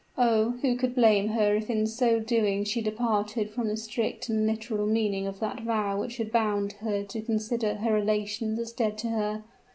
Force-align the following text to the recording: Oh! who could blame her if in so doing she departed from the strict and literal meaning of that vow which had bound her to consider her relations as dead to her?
Oh! 0.17 0.57
who 0.63 0.75
could 0.77 0.95
blame 0.95 1.27
her 1.27 1.55
if 1.55 1.69
in 1.69 1.85
so 1.85 2.19
doing 2.19 2.63
she 2.63 2.81
departed 2.81 3.51
from 3.51 3.67
the 3.67 3.77
strict 3.77 4.29
and 4.29 4.47
literal 4.47 4.87
meaning 4.87 5.27
of 5.27 5.39
that 5.41 5.61
vow 5.61 5.99
which 5.99 6.17
had 6.17 6.31
bound 6.31 6.73
her 6.81 7.03
to 7.03 7.21
consider 7.21 7.75
her 7.75 7.93
relations 7.93 8.57
as 8.57 8.71
dead 8.73 8.97
to 8.97 9.09
her? 9.09 9.43